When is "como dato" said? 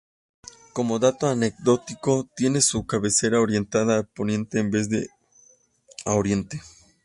0.73-1.27